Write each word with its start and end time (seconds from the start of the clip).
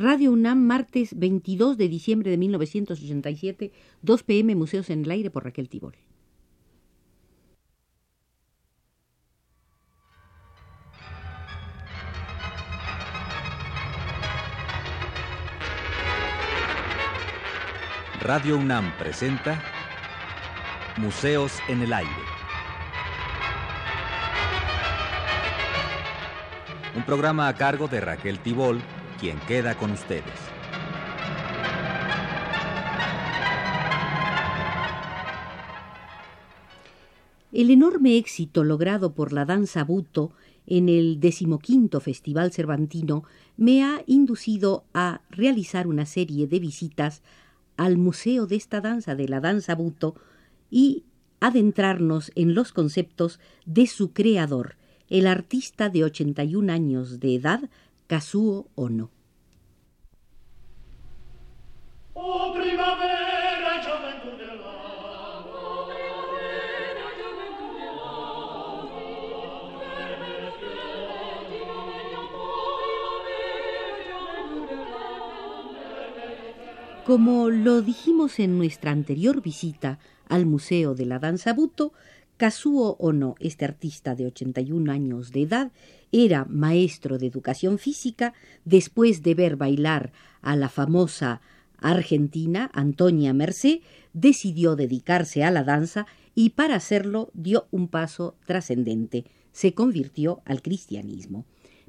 Radio 0.00 0.30
UNAM, 0.30 0.60
martes 0.60 1.18
22 1.18 1.76
de 1.76 1.88
diciembre 1.88 2.30
de 2.30 2.36
1987, 2.36 3.72
2 4.02 4.22
pm, 4.22 4.54
Museos 4.54 4.90
en 4.90 5.02
el 5.02 5.10
Aire 5.10 5.28
por 5.28 5.42
Raquel 5.42 5.68
Tibol. 5.68 5.96
Radio 18.20 18.56
UNAM 18.56 18.96
presenta 18.98 19.60
Museos 20.96 21.58
en 21.68 21.82
el 21.82 21.92
Aire. 21.92 22.12
Un 26.94 27.02
programa 27.02 27.48
a 27.48 27.56
cargo 27.56 27.88
de 27.88 28.00
Raquel 28.00 28.38
Tibol 28.38 28.80
quien 29.18 29.38
queda 29.46 29.76
con 29.76 29.90
ustedes. 29.90 30.24
El 37.52 37.70
enorme 37.70 38.16
éxito 38.18 38.62
logrado 38.62 39.14
por 39.14 39.32
la 39.32 39.44
danza 39.44 39.82
buto 39.82 40.32
en 40.66 40.88
el 40.88 41.18
decimoquinto 41.18 42.00
Festival 42.00 42.52
Cervantino 42.52 43.24
me 43.56 43.82
ha 43.82 44.02
inducido 44.06 44.84
a 44.92 45.22
realizar 45.30 45.86
una 45.86 46.04
serie 46.04 46.46
de 46.46 46.60
visitas 46.60 47.22
al 47.78 47.96
museo 47.96 48.46
de 48.46 48.56
esta 48.56 48.80
danza, 48.80 49.14
de 49.14 49.28
la 49.28 49.40
danza 49.40 49.74
buto, 49.74 50.14
y 50.70 51.04
adentrarnos 51.40 52.32
en 52.34 52.54
los 52.54 52.72
conceptos 52.72 53.40
de 53.64 53.86
su 53.86 54.12
creador, 54.12 54.76
el 55.08 55.26
artista 55.26 55.88
de 55.88 56.04
81 56.04 56.70
años 56.70 57.18
de 57.18 57.34
edad, 57.34 57.70
Kazuo 58.08 58.70
Ono. 58.74 59.10
Oh, 62.14 62.54
primavera, 62.54 63.28
Como 77.04 77.48
lo 77.48 77.80
dijimos 77.80 78.38
en 78.38 78.58
nuestra 78.58 78.90
anterior 78.90 79.40
visita 79.40 79.98
al 80.28 80.44
Museo 80.44 80.94
de 80.94 81.06
la 81.06 81.18
Danza 81.18 81.54
Buto, 81.54 81.94
Kazuo 82.38 82.96
Ono, 83.00 83.34
este 83.40 83.64
artista 83.64 84.14
de 84.14 84.26
81 84.26 84.90
años 84.92 85.32
de 85.32 85.42
edad, 85.42 85.72
era 86.12 86.44
maestro 86.44 87.18
de 87.18 87.26
educación 87.26 87.78
física 87.78 88.32
después 88.64 89.24
de 89.24 89.34
ver 89.34 89.56
bailar 89.56 90.12
a 90.40 90.54
la 90.54 90.68
famosa 90.68 91.40
argentina 91.80 92.70
Antonia 92.72 93.34
Mercé, 93.34 93.82
decidió 94.12 94.76
dedicarse 94.76 95.42
a 95.42 95.50
la 95.50 95.64
danza 95.64 96.06
y 96.36 96.50
para 96.50 96.76
hacerlo 96.76 97.30
dio 97.34 97.66
un 97.72 97.88
paso 97.88 98.36
trascendente, 98.46 99.24
se 99.50 99.74
convirtió 99.74 100.40
al 100.44 100.62
cristianismo. 100.62 101.44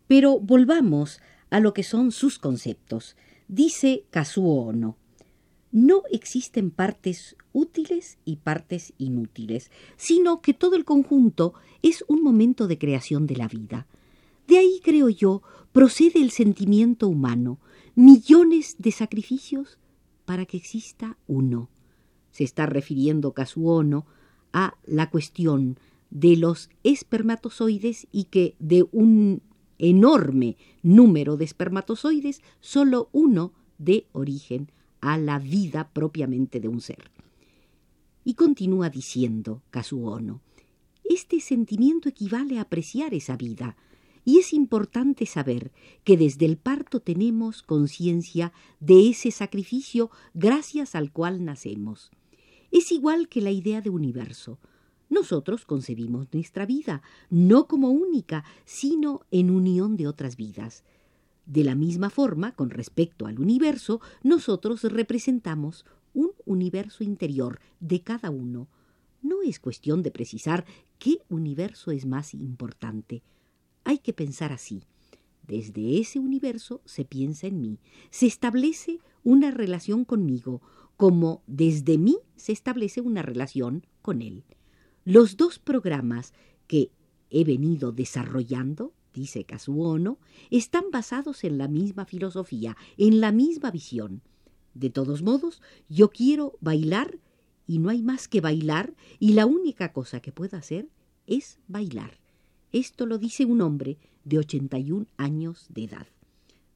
Pero 0.08 0.40
volvamos 0.40 1.22
a 1.52 1.60
lo 1.60 1.74
que 1.76 1.84
son 1.84 2.12
sus 2.12 2.40
conceptos. 2.40 3.16
Dice 3.48 4.06
Kazuo 4.10 4.66
Ono, 4.66 4.98
no 5.72 6.04
existen 6.12 6.72
partes 6.72 7.36
útiles 7.54 8.18
y 8.26 8.38
partes 8.38 8.94
inútiles, 8.98 9.72
sino 9.98 10.42
que 10.42 10.54
todo 10.54 10.76
el 10.76 10.86
conjunto 10.86 11.54
es 11.82 12.04
un 12.08 12.24
momento 12.24 12.68
de 12.68 12.78
creación 12.78 13.28
de 13.28 13.36
la 13.36 13.48
vida. 13.48 13.88
De 14.48 14.58
ahí, 14.58 14.82
creo 14.84 15.10
yo, 15.10 15.42
procede 15.72 16.22
el 16.22 16.32
sentimiento 16.32 17.08
humano, 17.08 17.60
millones 17.96 18.76
de 18.80 18.92
sacrificios 18.92 19.78
para 20.26 20.46
que 20.46 20.58
exista 20.58 21.18
uno. 21.28 21.70
Se 22.32 22.44
está 22.44 22.66
refiriendo 22.66 23.34
Casuono 23.34 24.06
a 24.54 24.76
la 24.86 25.10
cuestión 25.10 25.78
de 26.10 26.36
los 26.36 26.70
espermatozoides 26.84 28.08
y 28.12 28.26
que 28.26 28.56
de 28.60 28.88
un 28.92 29.42
enorme 29.78 30.58
número 30.82 31.38
de 31.38 31.46
espermatozoides, 31.46 32.42
solo 32.60 33.10
uno 33.12 33.54
de 33.78 34.08
origen 34.12 34.72
a 35.02 35.18
la 35.18 35.40
vida 35.40 35.90
propiamente 35.94 36.60
de 36.60 36.68
un 36.68 36.82
ser. 36.82 37.12
Y 38.24 38.34
continúa 38.34 38.90
diciendo 38.90 39.62
Casuono, 39.70 40.42
este 41.04 41.40
sentimiento 41.40 42.10
equivale 42.10 42.60
a 42.60 42.62
apreciar 42.62 43.14
esa 43.14 43.36
vida, 43.36 43.76
y 44.26 44.38
es 44.38 44.54
importante 44.54 45.26
saber 45.26 45.72
que 46.04 46.18
desde 46.18 46.46
el 46.46 46.58
parto 46.58 47.00
tenemos 47.00 47.64
conciencia 47.64 48.54
de 48.80 49.10
ese 49.10 49.32
sacrificio 49.32 50.12
gracias 50.34 50.94
al 50.94 51.12
cual 51.12 51.44
nacemos. 51.44 52.12
Es 52.72 52.92
igual 52.92 53.28
que 53.28 53.42
la 53.42 53.50
idea 53.50 53.82
de 53.82 53.90
universo. 53.90 54.60
Nosotros 55.10 55.66
concebimos 55.66 56.28
nuestra 56.32 56.68
vida, 56.68 57.02
no 57.32 57.68
como 57.68 57.90
única, 57.90 58.44
sino 58.66 59.22
en 59.32 59.50
unión 59.50 59.98
de 59.98 60.06
otras 60.06 60.36
vidas. 60.36 60.84
De 61.50 61.64
la 61.64 61.74
misma 61.74 62.12
forma, 62.12 62.52
con 62.52 62.70
respecto 62.70 63.26
al 63.26 63.40
universo, 63.40 64.02
nosotros 64.22 64.84
representamos 64.84 65.84
un 66.14 66.30
universo 66.46 67.04
interior 67.04 67.60
de 67.80 68.02
cada 68.04 68.30
uno. 68.30 68.68
No 69.24 69.42
es 69.42 69.60
cuestión 69.60 70.04
de 70.04 70.12
precisar 70.12 70.64
qué 71.00 71.24
universo 71.28 71.90
es 71.90 72.06
más 72.06 72.36
importante. 72.36 73.24
Hay 73.84 73.98
que 73.98 74.14
pensar 74.14 74.52
así. 74.52 74.84
Desde 75.48 76.00
ese 76.00 76.20
universo 76.20 76.84
se 76.86 77.04
piensa 77.04 77.48
en 77.48 77.62
mí, 77.62 77.80
se 78.12 78.28
establece 78.28 79.00
una 79.24 79.50
relación 79.50 80.06
conmigo, 80.06 80.62
como 80.98 81.42
desde 81.48 81.98
mí 81.98 82.20
se 82.36 82.52
establece 82.52 83.02
una 83.02 83.24
relación 83.24 83.88
con 84.04 84.22
él. 84.22 84.44
Los 85.04 85.36
dos 85.36 85.58
programas 85.58 86.32
que 86.68 86.92
he 87.32 87.44
venido 87.44 87.92
desarrollando 87.92 88.94
dice 89.14 89.44
Casuono, 89.44 90.18
están 90.50 90.86
basados 90.92 91.44
en 91.44 91.58
la 91.58 91.68
misma 91.68 92.06
filosofía, 92.06 92.78
en 92.98 93.22
la 93.22 93.32
misma 93.32 93.72
visión. 93.72 94.22
De 94.74 94.90
todos 94.90 95.22
modos, 95.22 95.62
yo 95.90 96.10
quiero 96.10 96.58
bailar 96.62 97.20
y 97.68 97.80
no 97.80 97.90
hay 97.90 98.02
más 98.02 98.28
que 98.28 98.42
bailar 98.42 98.94
y 99.20 99.34
la 99.34 99.46
única 99.46 99.92
cosa 99.94 100.20
que 100.20 100.32
puedo 100.32 100.58
hacer 100.58 100.90
es 101.28 101.60
bailar. 101.68 102.20
Esto 102.72 103.06
lo 103.06 103.18
dice 103.18 103.46
un 103.46 103.62
hombre 103.62 103.98
de 104.24 104.40
81 104.40 105.08
años 105.18 105.68
de 105.70 105.86
edad. 105.86 106.08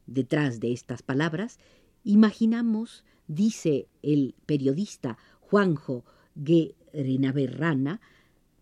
Detrás 0.06 0.60
de 0.60 0.74
estas 0.74 1.02
palabras, 1.02 1.60
imaginamos, 2.04 3.04
dice 3.28 3.88
el 4.02 4.36
periodista 4.46 5.18
Juanjo 5.40 6.04
Guerrinaberrana, 6.36 8.02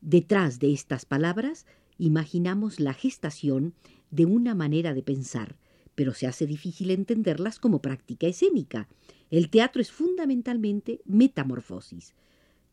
detrás 0.02 0.60
de 0.60 0.74
estas 0.74 1.06
palabras 1.06 1.66
imaginamos 2.02 2.80
la 2.80 2.94
gestación 2.94 3.76
de 4.10 4.26
una 4.26 4.56
manera 4.56 4.96
de 4.96 5.04
pensar, 5.04 5.56
pero 5.94 6.16
se 6.16 6.26
hace 6.26 6.48
difícil 6.48 6.90
entenderlas 6.90 7.60
como 7.60 7.80
práctica 7.80 8.26
escénica. 8.26 8.90
El 9.30 9.52
teatro 9.52 9.84
es 9.84 9.92
fundamentalmente 9.92 11.02
metamorfosis. 11.06 12.16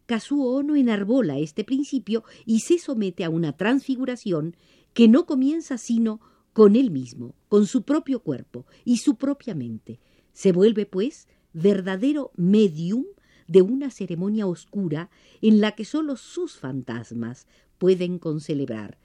Kazuo 0.06 0.55
Ono 0.56 0.77
enarbola 0.77 1.39
este 1.39 1.62
principio 1.62 2.25
y 2.47 2.61
se 2.61 2.78
somete 2.78 3.22
a 3.22 3.28
una 3.28 3.55
transfiguración 3.55 4.56
que 4.94 5.09
no 5.09 5.27
comienza 5.27 5.77
sino 5.77 6.21
con 6.55 6.75
él 6.75 6.91
mismo, 6.91 7.34
con 7.49 7.66
su 7.66 7.83
propio 7.83 8.21
cuerpo 8.21 8.65
y 8.87 8.97
su 8.97 9.16
propia 9.16 9.55
mente. 9.55 10.00
Se 10.33 10.53
vuelve, 10.53 10.87
pues, 10.87 11.28
verdadero 11.53 12.31
medium 12.34 13.05
de 13.47 13.60
una 13.60 13.91
ceremonia 13.91 14.47
oscura 14.47 15.10
en 15.43 15.60
la 15.60 15.72
que 15.72 15.84
sólo 15.84 16.16
sus 16.16 16.56
fantasmas 16.56 17.47
pueden 17.77 18.19
concelebrar 18.19 18.97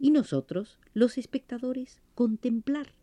y 0.00 0.10
nosotros, 0.10 0.78
los 0.94 1.18
espectadores, 1.18 2.00
contemplar. 2.14 2.94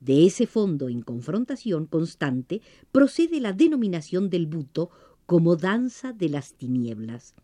De 0.00 0.26
ese 0.26 0.46
fondo 0.46 0.88
en 0.88 1.02
confrontación 1.02 1.86
constante 1.86 2.62
procede 2.90 3.40
la 3.40 3.52
denominación 3.52 4.30
del 4.30 4.46
buto 4.46 4.90
como 5.26 5.56
danza 5.56 6.12
de 6.12 6.28
las 6.28 6.54
tinieblas. 6.54 7.34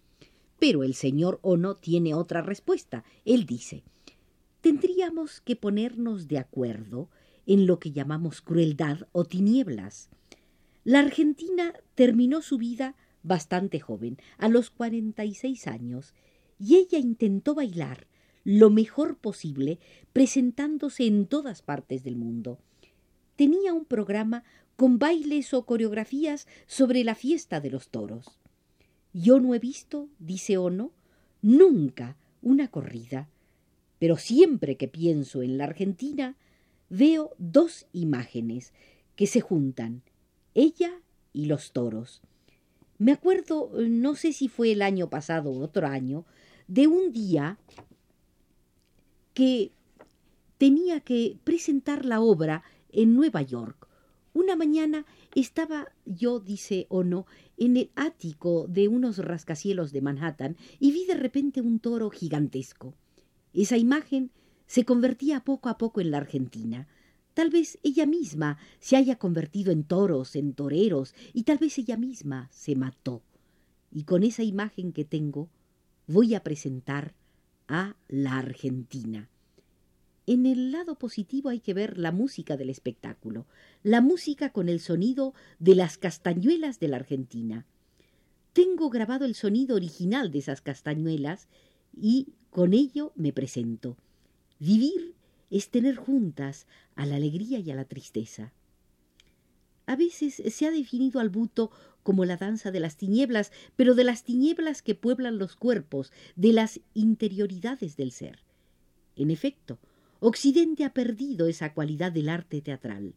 Pero 0.59 0.85
el 0.85 0.95
señor 0.95 1.39
Ono 1.43 1.75
tiene 1.75 2.15
otra 2.15 2.41
respuesta. 2.41 3.05
Él 3.25 3.47
dice, 3.47 3.83
tendríamos 4.61 5.41
que 5.41 5.57
ponernos 5.57 6.29
de 6.29 6.39
acuerdo 6.39 7.09
en 7.47 7.67
lo 7.67 7.79
que 7.79 7.91
llamamos 7.91 8.41
crueldad 8.41 9.09
o 9.13 9.25
tinieblas. 9.25 10.09
La 10.85 11.01
Argentina 11.01 11.75
terminó 11.95 12.43
su 12.43 12.59
vida 12.59 12.97
bastante 13.23 13.81
joven, 13.81 14.19
a 14.39 14.49
los 14.49 14.71
cuarenta 14.71 15.25
y 15.25 15.35
seis 15.35 15.67
años, 15.67 16.15
y 16.59 16.77
ella 16.77 16.99
intentó 16.99 17.55
bailar 17.55 18.07
lo 18.45 18.71
mejor 18.71 19.17
posible, 19.17 19.79
presentándose 20.13 21.07
en 21.07 21.27
todas 21.27 21.63
partes 21.63 22.03
del 22.03 22.17
mundo. 22.17 22.59
Tenía 23.37 23.73
un 23.73 23.85
programa 23.85 24.45
con 24.77 24.99
bailes 24.99 25.55
o 25.55 25.65
coreografías 25.65 26.47
sobre 26.67 27.05
la 27.05 27.15
fiesta 27.15 27.61
de 27.61 27.71
los 27.71 27.89
toros. 27.89 28.39
Yo 29.13 29.41
no 29.41 29.55
he 29.55 29.59
visto, 29.59 30.09
dice 30.19 30.59
Ono, 30.59 30.93
nunca 31.41 32.17
una 32.41 32.69
corrida, 32.69 33.29
pero 33.99 34.17
siempre 34.17 34.77
que 34.77 34.89
pienso 34.89 35.43
en 35.43 35.59
la 35.59 35.65
Argentina, 35.65 36.37
veo 36.89 37.35
dos 37.39 37.87
imágenes 37.93 38.73
que 39.15 39.27
se 39.27 39.41
juntan, 39.41 40.03
ella 40.55 40.93
y 41.33 41.47
los 41.47 41.73
toros. 41.73 42.23
Me 42.99 43.13
acuerdo, 43.13 43.71
no 43.89 44.15
sé 44.15 44.33
si 44.33 44.49
fue 44.49 44.73
el 44.73 44.83
año 44.83 45.09
pasado 45.09 45.51
o 45.51 45.61
otro 45.61 45.87
año, 45.87 46.25
de 46.69 46.87
un 46.87 47.13
día 47.13 47.59
que 49.35 49.73
tenía 50.59 51.01
que 51.01 51.39
presentar 51.45 52.05
la 52.05 52.21
obra 52.21 52.63
en 52.91 53.15
Nueva 53.15 53.43
York. 53.43 53.89
Una 54.35 54.57
mañana 54.57 55.05
estaba 55.35 55.93
yo, 56.07 56.41
dice 56.41 56.87
Ono, 56.89 57.27
en 57.57 57.77
el 57.77 57.91
ático 57.97 58.67
de 58.69 58.89
unos 58.89 59.19
rascacielos 59.19 59.93
de 59.93 60.01
Manhattan 60.01 60.57
y 60.79 60.93
vi 60.93 61.05
de 61.07 61.15
repente 61.15 61.61
un 61.61 61.81
toro 61.81 62.11
gigantesco. 62.11 62.95
Esa 63.53 63.77
imagen 63.77 64.31
se 64.67 64.85
convertía 64.85 65.41
poco 65.41 65.69
a 65.69 65.77
poco 65.77 66.01
en 66.01 66.11
la 66.11 66.19
Argentina. 66.19 66.89
Tal 67.35 67.51
vez 67.51 67.79
ella 67.83 68.07
misma 68.07 68.59
se 68.79 68.97
haya 68.97 69.17
convertido 69.17 69.71
en 69.73 69.85
toros, 69.85 70.35
en 70.37 70.55
toreros, 70.55 71.15
y 71.33 71.43
tal 71.43 71.59
vez 71.59 71.77
ella 71.79 71.97
misma 71.97 72.49
se 72.53 72.75
mató. 72.75 73.23
Y 73.91 74.05
con 74.05 74.23
esa 74.23 74.43
imagen 74.43 74.93
que 74.93 75.05
tengo 75.05 75.51
voy 76.07 76.35
a 76.35 76.43
presentar 76.43 77.15
a 77.73 77.97
la 78.09 78.37
Argentina. 78.37 79.31
En 80.27 80.45
el 80.45 80.73
lado 80.73 80.99
positivo 80.99 81.49
hay 81.49 81.59
que 81.59 81.73
ver 81.73 81.97
la 81.97 82.13
música 82.13 82.59
del 82.59 82.69
espectáculo, 82.69 83.47
la 83.83 84.03
música 84.03 84.51
con 84.51 84.69
el 84.69 84.79
sonido 84.79 85.33
de 85.59 85.75
las 85.75 85.97
castañuelas 85.97 86.79
de 86.81 86.89
la 86.89 86.99
Argentina. 86.99 87.65
Tengo 88.53 88.91
grabado 88.91 89.25
el 89.25 89.35
sonido 89.35 89.75
original 89.75 90.31
de 90.31 90.41
esas 90.41 90.61
castañuelas 90.61 91.49
y 91.99 92.35
con 92.51 92.75
ello 92.75 93.13
me 93.17 93.33
presento. 93.33 93.97
Vivir 94.59 95.15
es 95.51 95.71
tener 95.71 95.97
juntas 95.97 96.67
a 96.95 97.07
la 97.07 97.17
alegría 97.17 97.59
y 97.59 97.71
a 97.71 97.75
la 97.75 97.87
tristeza. 97.87 98.53
A 99.87 99.97
veces 99.97 100.43
se 100.47 100.67
ha 100.67 100.71
definido 100.71 101.21
al 101.21 101.31
buto 101.31 101.71
como 102.03 102.25
la 102.25 102.37
danza 102.37 102.71
de 102.71 102.81
las 102.81 102.97
tinieblas, 102.97 103.53
pero 103.77 103.95
de 103.95 104.05
las 104.05 104.25
tinieblas 104.25 104.83
que 104.83 104.95
pueblan 104.95 105.39
los 105.39 105.57
cuerpos, 105.57 106.13
de 106.37 106.53
las 106.53 106.81
interioridades 106.95 107.97
del 107.97 108.13
ser. 108.13 108.41
En 109.17 109.31
efecto, 109.31 109.79
Occidente 110.21 110.85
ha 110.85 110.93
perdido 110.93 111.47
esa 111.47 111.75
cualidad 111.75 112.13
del 112.13 112.29
arte 112.29 112.61
teatral. 112.61 113.15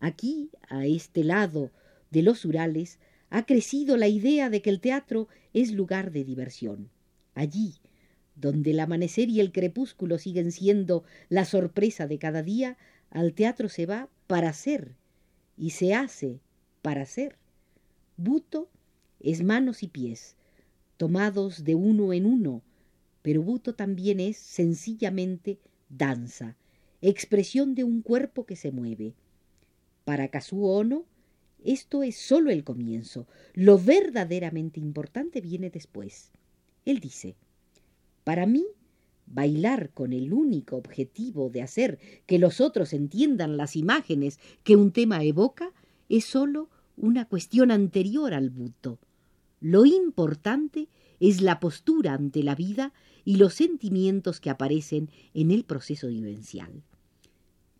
Aquí, 0.00 0.50
a 0.68 0.86
este 0.86 1.24
lado 1.24 1.70
de 2.10 2.22
los 2.22 2.44
Urales, 2.44 2.98
ha 3.30 3.44
crecido 3.44 3.96
la 3.96 4.08
idea 4.08 4.48
de 4.48 4.62
que 4.62 4.70
el 4.70 4.80
teatro 4.80 5.28
es 5.52 5.72
lugar 5.72 6.12
de 6.12 6.24
diversión. 6.24 6.90
Allí, 7.34 7.74
donde 8.36 8.70
el 8.70 8.80
amanecer 8.80 9.28
y 9.28 9.40
el 9.40 9.52
crepúsculo 9.52 10.18
siguen 10.18 10.52
siendo 10.52 11.04
la 11.28 11.44
sorpresa 11.44 12.06
de 12.06 12.18
cada 12.18 12.42
día, 12.42 12.78
al 13.10 13.32
teatro 13.34 13.68
se 13.68 13.86
va 13.86 14.08
para 14.26 14.52
ser 14.52 14.94
y 15.58 15.70
se 15.70 15.94
hace 15.94 16.40
para 16.82 17.04
ser. 17.04 17.36
Buto 18.16 18.68
es 19.20 19.42
manos 19.42 19.82
y 19.82 19.88
pies, 19.88 20.36
tomados 20.96 21.64
de 21.64 21.74
uno 21.74 22.12
en 22.12 22.26
uno, 22.26 22.62
pero 23.22 23.42
buto 23.42 23.74
también 23.74 24.20
es 24.20 24.36
sencillamente 24.36 25.58
danza, 25.88 26.56
expresión 27.00 27.74
de 27.74 27.84
un 27.84 28.02
cuerpo 28.02 28.46
que 28.46 28.56
se 28.56 28.70
mueve. 28.70 29.14
Para 30.04 30.28
Kazuo 30.28 30.76
Ono, 30.78 31.04
esto 31.64 32.02
es 32.02 32.16
sólo 32.16 32.50
el 32.50 32.64
comienzo. 32.64 33.26
Lo 33.52 33.78
verdaderamente 33.78 34.80
importante 34.80 35.40
viene 35.40 35.70
después. 35.70 36.30
Él 36.84 37.00
dice, 37.00 37.36
para 38.24 38.46
mí, 38.46 38.64
bailar 39.30 39.90
con 39.90 40.12
el 40.12 40.32
único 40.32 40.76
objetivo 40.76 41.50
de 41.50 41.62
hacer 41.62 41.98
que 42.26 42.38
los 42.38 42.60
otros 42.60 42.92
entiendan 42.92 43.56
las 43.56 43.76
imágenes 43.76 44.38
que 44.62 44.76
un 44.76 44.92
tema 44.92 45.22
evoca 45.22 45.72
es 46.08 46.24
sólo 46.24 46.70
una 46.96 47.26
cuestión 47.26 47.70
anterior 47.70 48.34
al 48.34 48.50
buto. 48.50 48.98
Lo 49.60 49.84
importante 49.84 50.88
es 51.20 51.40
la 51.40 51.60
postura 51.60 52.14
ante 52.14 52.42
la 52.42 52.54
vida 52.54 52.92
y 53.24 53.36
los 53.36 53.54
sentimientos 53.54 54.40
que 54.40 54.50
aparecen 54.50 55.10
en 55.34 55.50
el 55.50 55.64
proceso 55.64 56.08
vivencial. 56.08 56.82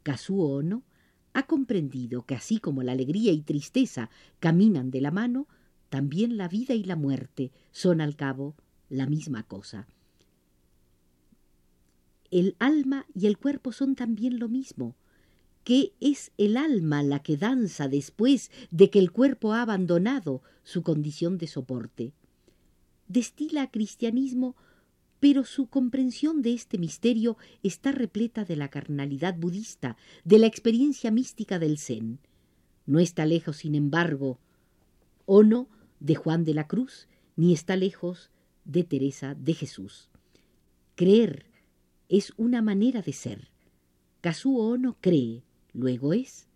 Kazuo 0.02 0.56
Ono 0.56 0.84
ha 1.32 1.46
comprendido 1.46 2.24
que 2.26 2.34
así 2.34 2.58
como 2.58 2.82
la 2.82 2.92
alegría 2.92 3.32
y 3.32 3.42
tristeza 3.42 4.10
caminan 4.40 4.90
de 4.90 5.00
la 5.00 5.10
mano, 5.10 5.46
también 5.88 6.36
la 6.36 6.48
vida 6.48 6.74
y 6.74 6.84
la 6.84 6.96
muerte 6.96 7.52
son 7.70 8.00
al 8.00 8.16
cabo 8.16 8.56
la 8.88 9.06
misma 9.06 9.42
cosa. 9.44 9.86
El 12.30 12.56
alma 12.58 13.06
y 13.14 13.26
el 13.26 13.38
cuerpo 13.38 13.72
son 13.72 13.94
también 13.94 14.38
lo 14.38 14.48
mismo, 14.48 14.96
que 15.64 15.92
es 16.00 16.32
el 16.38 16.56
alma 16.56 17.02
la 17.02 17.22
que 17.22 17.36
danza 17.36 17.88
después 17.88 18.50
de 18.70 18.90
que 18.90 18.98
el 18.98 19.12
cuerpo 19.12 19.52
ha 19.52 19.62
abandonado 19.62 20.42
su 20.62 20.82
condición 20.82 21.38
de 21.38 21.46
soporte 21.46 22.12
destila 23.08 23.70
cristianismo, 23.70 24.54
pero 25.18 25.44
su 25.44 25.66
comprensión 25.66 26.42
de 26.42 26.52
este 26.52 26.78
misterio 26.78 27.36
está 27.62 27.90
repleta 27.90 28.44
de 28.44 28.54
la 28.54 28.68
carnalidad 28.68 29.34
budista, 29.36 29.96
de 30.24 30.38
la 30.38 30.46
experiencia 30.46 31.10
mística 31.10 31.58
del 31.58 31.78
Zen. 31.78 32.20
No 32.86 33.00
está 33.00 33.26
lejos, 33.26 33.58
sin 33.58 33.74
embargo, 33.74 34.38
o 35.26 35.42
no 35.42 35.68
de 35.98 36.14
Juan 36.14 36.44
de 36.44 36.54
la 36.54 36.68
Cruz, 36.68 37.08
ni 37.34 37.52
está 37.52 37.74
lejos 37.76 38.30
de 38.64 38.84
Teresa 38.84 39.34
de 39.34 39.54
Jesús. 39.54 40.08
Creer 40.94 41.46
es 42.08 42.32
una 42.36 42.62
manera 42.62 43.02
de 43.02 43.12
ser. 43.12 43.48
Kazuo 44.20 44.70
Ono 44.70 44.96
cree, 45.00 45.42
luego 45.72 46.12
es. 46.12 46.46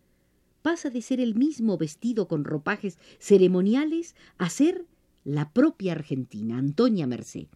Pasa 0.62 0.90
de 0.90 1.02
ser 1.02 1.20
el 1.20 1.34
mismo 1.34 1.76
vestido 1.76 2.28
con 2.28 2.44
ropajes 2.44 2.98
ceremoniales 3.18 4.14
a 4.38 4.48
ser 4.48 4.86
la 5.24 5.52
propia 5.52 5.92
Argentina, 5.92 6.58
Antonia 6.58 7.06
Merced. 7.06 7.46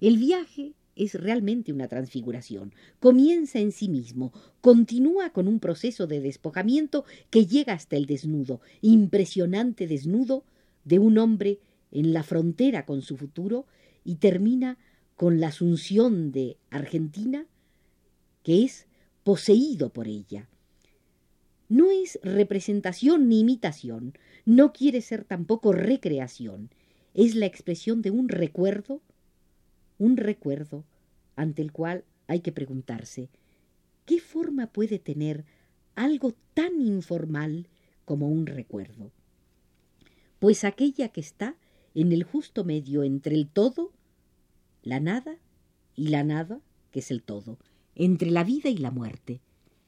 El 0.00 0.18
viaje 0.18 0.74
es 0.96 1.14
realmente 1.14 1.72
una 1.72 1.88
transfiguración. 1.88 2.72
Comienza 3.00 3.58
en 3.58 3.72
sí 3.72 3.88
mismo, 3.88 4.32
continúa 4.60 5.30
con 5.30 5.48
un 5.48 5.60
proceso 5.60 6.06
de 6.06 6.20
despojamiento 6.20 7.04
que 7.30 7.46
llega 7.46 7.72
hasta 7.72 7.96
el 7.96 8.06
desnudo, 8.06 8.60
impresionante 8.80 9.86
desnudo 9.86 10.44
de 10.84 10.98
un 10.98 11.18
hombre 11.18 11.60
en 11.90 12.12
la 12.12 12.22
frontera 12.22 12.86
con 12.86 13.02
su 13.02 13.16
futuro 13.16 13.66
y 14.04 14.16
termina 14.16 14.78
con 15.16 15.40
la 15.40 15.48
asunción 15.48 16.32
de 16.32 16.56
Argentina, 16.70 17.46
que 18.42 18.64
es 18.64 18.86
poseído 19.22 19.90
por 19.90 20.08
ella. 20.08 20.48
No 21.68 21.90
es 21.90 22.18
representación 22.22 23.28
ni 23.28 23.40
imitación, 23.40 24.14
no 24.44 24.72
quiere 24.72 25.00
ser 25.00 25.24
tampoco 25.24 25.72
recreación, 25.72 26.70
es 27.14 27.34
la 27.34 27.46
expresión 27.46 28.02
de 28.02 28.10
un 28.10 28.28
recuerdo, 28.28 29.00
un 29.98 30.16
recuerdo 30.16 30.84
ante 31.36 31.62
el 31.62 31.72
cual 31.72 32.04
hay 32.26 32.40
que 32.40 32.52
preguntarse, 32.52 33.28
¿qué 34.04 34.20
forma 34.20 34.66
puede 34.66 34.98
tener 34.98 35.44
algo 35.94 36.34
tan 36.54 36.80
informal 36.80 37.68
como 38.04 38.28
un 38.28 38.46
recuerdo? 38.46 39.10
Pues 40.38 40.64
aquella 40.64 41.08
que 41.08 41.20
está 41.20 41.56
en 41.94 42.12
el 42.12 42.24
justo 42.24 42.64
medio 42.64 43.04
entre 43.04 43.34
el 43.34 43.48
todo, 43.48 43.92
la 44.84 45.00
nada, 45.00 45.38
y 45.96 46.08
la 46.08 46.22
nada, 46.22 46.60
que 46.92 47.00
es 47.00 47.10
el 47.10 47.22
todo, 47.22 47.58
entre 47.94 48.30
la 48.30 48.44
vida 48.44 48.68
y 48.68 48.76
la 48.76 48.90
muerte. 48.90 49.40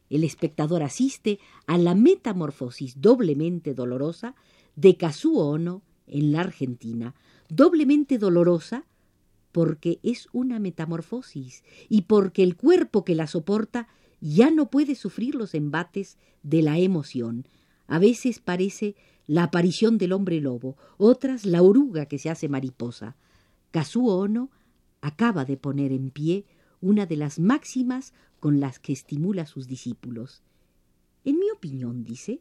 El 0.09 0.25
espectador 0.25 0.83
asiste 0.83 1.39
a 1.67 1.79
la 1.79 1.95
metamorfosis 1.95 3.01
doblemente 3.01 3.75
dolorosa 3.75 4.35
de 4.75 4.97
Kazuo 4.97 5.47
Ono 5.49 5.83
en 6.07 6.33
la 6.33 6.41
Argentina, 6.41 7.15
doblemente 7.49 8.19
dolorosa 8.19 8.85
porque 9.53 10.01
es 10.03 10.29
una 10.33 10.59
metamorfosis 10.59 11.65
y 11.89 12.03
porque 12.03 12.43
el 12.43 12.57
cuerpo 12.57 13.05
que 13.05 13.15
la 13.15 13.27
soporta 13.27 13.89
ya 14.21 14.51
no 14.51 14.71
puede 14.71 14.95
sufrir 14.95 15.35
los 15.35 15.55
embates 15.55 16.19
de 16.43 16.63
la 16.63 16.79
emoción. 16.79 17.49
A 17.87 17.99
veces 17.99 18.39
parece 18.39 18.97
la 19.27 19.45
aparición 19.45 19.99
del 19.99 20.13
hombre 20.13 20.41
lobo, 20.41 20.77
otras 20.99 21.45
la 21.45 21.63
oruga 21.63 22.07
que 22.07 22.19
se 22.19 22.31
hace 22.31 22.49
mariposa. 22.49 23.17
Kazuo 23.71 24.17
Ono 24.17 24.51
acaba 25.07 25.45
de 25.45 25.57
poner 25.57 25.93
en 25.93 26.11
pie 26.11 26.45
una 26.81 27.07
de 27.07 27.17
las 27.17 27.39
máximas 27.39 28.13
con 28.41 28.59
las 28.59 28.81
que 28.81 28.93
estimula 28.93 29.43
a 29.43 29.47
sus 29.47 29.69
discípulos. 29.69 30.43
En 31.25 31.39
mi 31.39 31.49
opinión, 31.51 32.03
dice, 32.03 32.41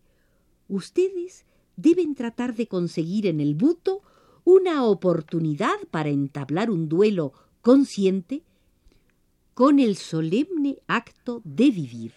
ustedes 0.68 1.46
deben 1.76 2.16
tratar 2.16 2.56
de 2.56 2.68
conseguir 2.68 3.28
en 3.28 3.40
el 3.40 3.54
buto 3.54 4.02
una 4.44 4.84
oportunidad 4.84 5.76
para 5.92 6.10
entablar 6.10 6.72
un 6.72 6.90
duelo 6.90 7.34
consciente 7.62 8.42
con 9.54 9.80
el 9.80 9.96
solemne 9.96 10.80
acto 10.88 11.42
de 11.44 11.70
vivir. 11.70 12.14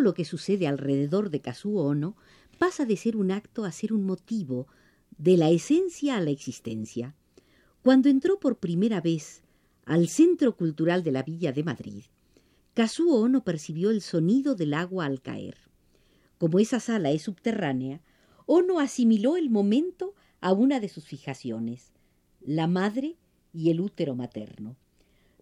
Lo 0.00 0.14
que 0.14 0.24
sucede 0.24 0.66
alrededor 0.66 1.30
de 1.30 1.40
Kazuo 1.40 1.84
Ono 1.84 2.16
pasa 2.58 2.84
de 2.84 2.96
ser 2.96 3.16
un 3.16 3.30
acto 3.30 3.64
a 3.64 3.72
ser 3.72 3.92
un 3.92 4.04
motivo, 4.04 4.66
de 5.16 5.36
la 5.36 5.50
esencia 5.50 6.16
a 6.16 6.20
la 6.20 6.30
existencia. 6.30 7.14
Cuando 7.82 8.08
entró 8.08 8.40
por 8.40 8.58
primera 8.58 9.00
vez 9.00 9.42
al 9.84 10.08
Centro 10.08 10.56
Cultural 10.56 11.02
de 11.02 11.12
la 11.12 11.22
Villa 11.22 11.52
de 11.52 11.64
Madrid, 11.64 12.04
Kazuo 12.74 13.20
Ono 13.20 13.44
percibió 13.44 13.90
el 13.90 14.00
sonido 14.00 14.54
del 14.54 14.74
agua 14.74 15.06
al 15.06 15.20
caer. 15.20 15.56
Como 16.38 16.58
esa 16.58 16.80
sala 16.80 17.10
es 17.10 17.22
subterránea, 17.22 18.00
Ono 18.46 18.80
asimiló 18.80 19.36
el 19.36 19.50
momento 19.50 20.14
a 20.40 20.52
una 20.52 20.80
de 20.80 20.88
sus 20.88 21.04
fijaciones, 21.04 21.92
la 22.40 22.66
madre 22.66 23.16
y 23.52 23.70
el 23.70 23.80
útero 23.80 24.14
materno. 24.14 24.76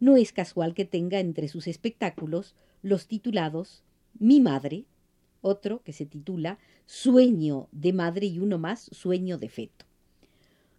No 0.01 0.17
es 0.17 0.33
casual 0.33 0.75
que 0.75 0.85
tenga 0.85 1.21
entre 1.21 1.49
sus 1.49 1.67
espectáculos 1.67 2.55
los 2.83 3.07
titulados 3.07 3.83
Mi 4.19 4.41
madre, 4.41 4.85
otro 5.41 5.83
que 5.83 5.93
se 5.93 6.07
titula 6.07 6.59
Sueño 6.87 7.69
de 7.73 7.93
madre 7.93 8.27
y 8.27 8.39
uno 8.39 8.59
más 8.59 8.89
Sueño 8.93 9.39
de 9.39 9.49
feto. 9.49 9.85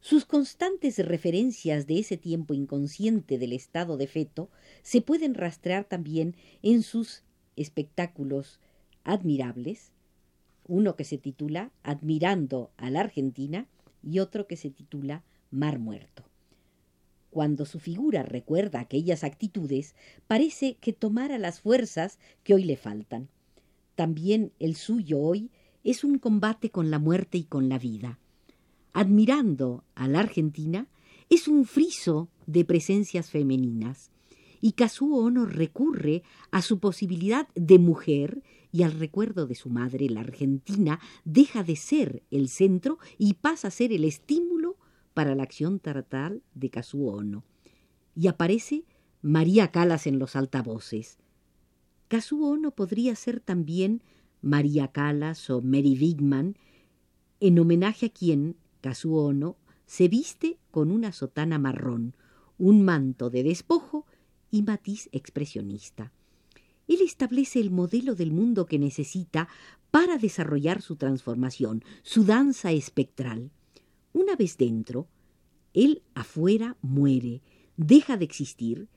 Sus 0.01 0.25
constantes 0.25 0.97
referencias 1.05 1.85
de 1.85 1.99
ese 1.99 2.15
tiempo 2.15 2.53
inconsciente 2.53 3.37
del 3.37 3.51
estado 3.51 3.97
de 3.97 4.07
feto 4.07 4.49
se 4.81 5.01
pueden 5.01 5.33
rastrear 5.33 5.83
también 5.83 6.35
en 6.61 6.83
sus 6.83 7.23
espectáculos 7.57 8.59
admirables, 9.03 9.91
uno 10.67 10.95
que 10.95 11.03
se 11.03 11.17
titula 11.17 11.71
Admirando 11.83 12.71
a 12.77 12.89
la 12.89 13.01
Argentina 13.01 13.67
y 14.01 14.19
otro 14.19 14.47
que 14.47 14.55
se 14.55 14.69
titula 14.69 15.23
Mar 15.51 15.79
Muerto. 15.79 16.28
Cuando 17.29 17.65
su 17.65 17.79
figura 17.79 18.23
recuerda 18.23 18.79
aquellas 18.79 19.23
actitudes, 19.23 19.95
parece 20.27 20.75
que 20.75 20.93
tomara 20.93 21.37
las 21.37 21.61
fuerzas 21.61 22.19
que 22.43 22.53
hoy 22.53 22.63
le 22.63 22.77
faltan. 22.77 23.29
También 23.95 24.51
el 24.59 24.75
suyo 24.75 25.19
hoy 25.19 25.51
es 25.83 26.03
un 26.03 26.17
combate 26.17 26.69
con 26.69 26.89
la 26.89 26.99
muerte 26.99 27.37
y 27.37 27.43
con 27.43 27.69
la 27.69 27.77
vida 27.77 28.19
admirando 28.93 29.85
a 29.95 30.07
la 30.07 30.19
Argentina, 30.19 30.87
es 31.29 31.47
un 31.47 31.65
friso 31.65 32.27
de 32.47 32.65
presencias 32.65 33.29
femeninas, 33.29 34.11
y 34.61 34.73
Kazuo 34.73 35.23
Ono 35.23 35.45
recurre 35.45 36.23
a 36.51 36.61
su 36.61 36.79
posibilidad 36.79 37.47
de 37.55 37.79
mujer 37.79 38.43
y 38.73 38.83
al 38.83 38.99
recuerdo 38.99 39.47
de 39.47 39.55
su 39.55 39.69
madre, 39.69 40.09
la 40.09 40.19
Argentina, 40.19 40.99
deja 41.23 41.63
de 41.63 41.77
ser 41.77 42.23
el 42.29 42.49
centro 42.49 42.99
y 43.17 43.35
pasa 43.35 43.69
a 43.69 43.71
ser 43.71 43.93
el 43.93 44.03
estímulo 44.03 44.58
para 45.19 45.35
la 45.35 45.43
acción 45.43 45.79
teatral 45.79 46.43
de 46.53 46.69
Kazuo 46.69 47.17
Ono. 47.17 47.43
Y 48.15 48.27
aparece 48.27 48.85
María 49.21 49.69
Calas 49.69 50.07
en 50.07 50.17
los 50.17 50.37
altavoces. 50.37 51.17
Kazuo 52.07 52.51
Ono 52.51 52.71
podría 52.71 53.13
ser 53.17 53.41
también 53.41 54.01
María 54.41 54.93
Calas 54.93 55.49
o 55.49 55.61
Mary 55.61 55.97
Wigman, 55.99 56.55
en 57.41 57.59
homenaje 57.59 58.05
a 58.05 58.09
quien 58.13 58.55
Kazuo 58.79 59.25
Ono 59.25 59.57
se 59.87 60.07
viste 60.07 60.57
con 60.71 60.89
una 60.89 61.11
sotana 61.11 61.59
marrón, 61.59 62.15
un 62.57 62.85
manto 62.85 63.29
de 63.29 63.43
despojo 63.43 64.05
y 64.49 64.61
matiz 64.61 65.09
expresionista. 65.11 66.13
Él 66.87 67.01
establece 67.01 67.59
el 67.59 67.71
modelo 67.71 68.15
del 68.15 68.31
mundo 68.31 68.67
que 68.67 68.79
necesita 68.79 69.49
para 69.91 70.17
desarrollar 70.17 70.81
su 70.81 70.95
transformación, 70.95 71.83
su 72.03 72.23
danza 72.23 72.71
espectral. 72.71 73.51
Una 74.13 74.35
vez 74.35 74.57
dentro, 74.57 75.07
él 75.73 76.01
afuera 76.13 76.77
muere, 76.81 77.41
deja 77.77 78.17
de 78.17 78.25
existir 78.25 78.87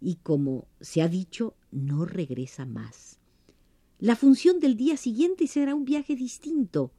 y, 0.00 0.16
como 0.16 0.66
se 0.80 1.02
ha 1.02 1.08
dicho, 1.08 1.54
no 1.70 2.04
regresa 2.04 2.66
más. 2.66 3.18
La 3.98 4.16
función 4.16 4.60
del 4.60 4.76
día 4.76 4.96
siguiente 4.96 5.46
será 5.46 5.74
un 5.74 5.84
viaje 5.84 6.16
distinto. 6.16 6.92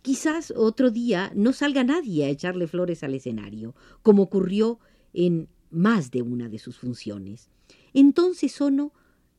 Quizás 0.00 0.52
otro 0.56 0.90
día 0.90 1.30
no 1.34 1.52
salga 1.52 1.84
nadie 1.84 2.24
a 2.24 2.30
echarle 2.30 2.66
flores 2.66 3.02
al 3.02 3.14
escenario, 3.14 3.74
como 4.02 4.22
ocurrió 4.22 4.78
en 5.12 5.48
más 5.70 6.10
de 6.10 6.22
una 6.22 6.48
de 6.48 6.58
sus 6.58 6.78
funciones. 6.78 7.50
Entonces 7.92 8.58
Ono 8.60 8.92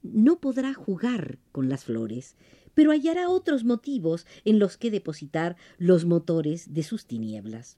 no 0.03 0.39
podrá 0.39 0.73
jugar 0.73 1.39
con 1.51 1.67
las 1.67 1.85
flores, 1.85 2.35
pero 2.73 2.91
hallará 2.91 3.29
otros 3.29 3.63
motivos 3.63 4.25
en 4.45 4.59
los 4.59 4.77
que 4.77 4.91
depositar 4.91 5.55
los 5.77 6.05
motores 6.05 6.73
de 6.73 6.83
sus 6.83 7.05
tinieblas. 7.05 7.77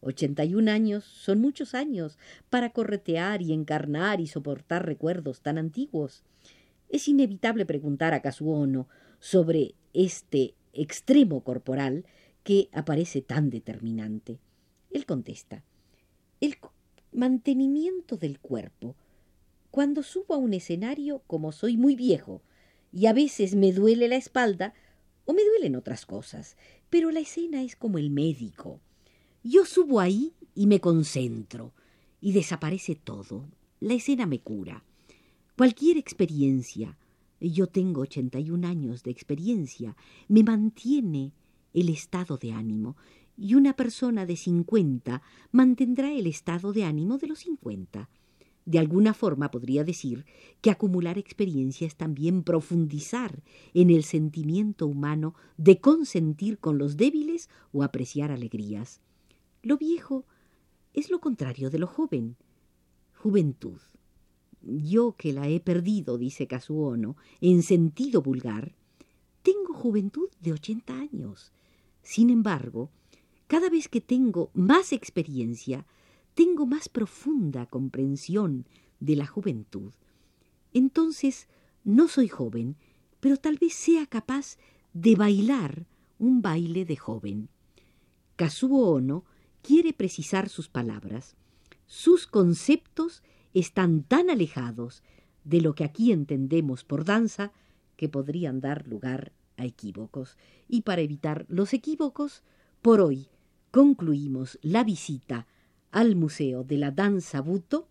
Ochenta 0.00 0.44
y 0.44 0.54
un 0.54 0.68
años 0.68 1.04
son 1.04 1.40
muchos 1.40 1.74
años 1.74 2.18
para 2.50 2.70
corretear 2.70 3.42
y 3.42 3.52
encarnar 3.52 4.20
y 4.20 4.26
soportar 4.26 4.86
recuerdos 4.86 5.40
tan 5.40 5.58
antiguos. 5.58 6.22
Es 6.88 7.08
inevitable 7.08 7.66
preguntar 7.66 8.14
a 8.14 8.22
Ono 8.40 8.88
sobre 9.18 9.74
este 9.92 10.54
extremo 10.72 11.42
corporal 11.42 12.04
que 12.44 12.68
aparece 12.72 13.20
tan 13.20 13.50
determinante. 13.50 14.38
Él 14.90 15.04
contesta, 15.04 15.64
el 16.40 16.56
mantenimiento 17.12 18.16
del 18.16 18.38
cuerpo. 18.38 18.94
Cuando 19.70 20.02
subo 20.02 20.34
a 20.34 20.38
un 20.38 20.54
escenario, 20.54 21.22
como 21.26 21.52
soy 21.52 21.76
muy 21.76 21.94
viejo, 21.96 22.42
y 22.92 23.06
a 23.06 23.12
veces 23.12 23.54
me 23.54 23.72
duele 23.72 24.08
la 24.08 24.16
espalda, 24.16 24.74
o 25.24 25.34
me 25.34 25.44
duelen 25.44 25.76
otras 25.76 26.06
cosas, 26.06 26.56
pero 26.88 27.10
la 27.10 27.20
escena 27.20 27.62
es 27.62 27.76
como 27.76 27.98
el 27.98 28.10
médico. 28.10 28.80
Yo 29.44 29.64
subo 29.64 30.00
ahí 30.00 30.32
y 30.54 30.66
me 30.66 30.80
concentro, 30.80 31.74
y 32.20 32.32
desaparece 32.32 32.94
todo. 32.94 33.48
La 33.80 33.94
escena 33.94 34.26
me 34.26 34.40
cura. 34.40 34.84
Cualquier 35.56 35.98
experiencia, 35.98 36.96
yo 37.40 37.66
tengo 37.66 38.00
ochenta 38.00 38.40
y 38.40 38.50
un 38.50 38.64
años 38.64 39.02
de 39.02 39.10
experiencia, 39.10 39.96
me 40.26 40.42
mantiene 40.42 41.32
el 41.74 41.88
estado 41.90 42.38
de 42.38 42.52
ánimo, 42.52 42.96
y 43.36 43.54
una 43.54 43.76
persona 43.76 44.26
de 44.26 44.36
cincuenta 44.36 45.22
mantendrá 45.52 46.12
el 46.12 46.26
estado 46.26 46.72
de 46.72 46.84
ánimo 46.84 47.18
de 47.18 47.28
los 47.28 47.38
cincuenta. 47.40 48.08
De 48.68 48.78
alguna 48.78 49.14
forma 49.14 49.50
podría 49.50 49.82
decir 49.82 50.26
que 50.60 50.70
acumular 50.70 51.16
experiencia 51.16 51.86
es 51.86 51.96
también 51.96 52.42
profundizar 52.42 53.42
en 53.72 53.88
el 53.88 54.04
sentimiento 54.04 54.86
humano 54.86 55.34
de 55.56 55.80
consentir 55.80 56.58
con 56.58 56.76
los 56.76 56.98
débiles 56.98 57.48
o 57.72 57.82
apreciar 57.82 58.30
alegrías. 58.30 59.00
Lo 59.62 59.78
viejo 59.78 60.26
es 60.92 61.08
lo 61.08 61.18
contrario 61.18 61.70
de 61.70 61.78
lo 61.78 61.86
joven. 61.86 62.36
Juventud 63.14 63.80
yo 64.60 65.14
que 65.16 65.32
la 65.32 65.48
he 65.48 65.60
perdido, 65.60 66.18
dice 66.18 66.46
Casuono, 66.46 67.16
en 67.40 67.62
sentido 67.62 68.20
vulgar, 68.20 68.74
tengo 69.42 69.72
juventud 69.72 70.28
de 70.40 70.52
ochenta 70.52 70.92
años. 70.92 71.52
Sin 72.02 72.28
embargo, 72.28 72.90
cada 73.46 73.70
vez 73.70 73.88
que 73.88 74.02
tengo 74.02 74.50
más 74.52 74.92
experiencia, 74.92 75.86
tengo 76.38 76.66
más 76.66 76.88
profunda 76.88 77.66
comprensión 77.66 78.64
de 79.00 79.16
la 79.16 79.26
juventud. 79.26 79.90
Entonces, 80.72 81.48
no 81.82 82.06
soy 82.06 82.28
joven, 82.28 82.76
pero 83.18 83.38
tal 83.38 83.56
vez 83.56 83.74
sea 83.74 84.06
capaz 84.06 84.56
de 84.92 85.16
bailar 85.16 85.84
un 86.20 86.40
baile 86.40 86.84
de 86.84 86.94
joven. 86.94 87.48
Kazuo 88.36 88.88
Ono 88.92 89.24
quiere 89.62 89.92
precisar 89.92 90.48
sus 90.48 90.68
palabras. 90.68 91.34
Sus 91.88 92.28
conceptos 92.28 93.24
están 93.52 94.04
tan 94.04 94.30
alejados 94.30 95.02
de 95.42 95.60
lo 95.60 95.74
que 95.74 95.82
aquí 95.82 96.12
entendemos 96.12 96.84
por 96.84 97.04
danza 97.04 97.50
que 97.96 98.08
podrían 98.08 98.60
dar 98.60 98.86
lugar 98.86 99.32
a 99.56 99.64
equívocos. 99.64 100.36
Y 100.68 100.82
para 100.82 101.00
evitar 101.00 101.46
los 101.48 101.74
equívocos, 101.74 102.44
por 102.80 103.00
hoy 103.00 103.26
concluimos 103.72 104.56
la 104.62 104.84
visita 104.84 105.48
al 105.90 106.16
Museo 106.16 106.64
de 106.64 106.78
la 106.78 106.90
Danza 106.90 107.40
Buto, 107.40 107.88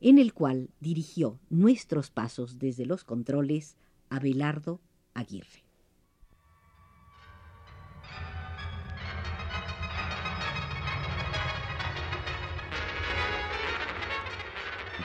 en 0.00 0.18
el 0.18 0.34
cual 0.34 0.70
dirigió 0.80 1.38
nuestros 1.48 2.10
pasos 2.10 2.58
desde 2.58 2.86
los 2.86 3.04
controles 3.04 3.76
Abelardo 4.10 4.80
Aguirre. 5.14 5.64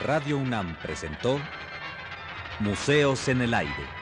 Radio 0.00 0.36
UNAM 0.36 0.76
presentó 0.82 1.38
Museos 2.58 3.28
en 3.28 3.40
el 3.40 3.54
Aire. 3.54 4.01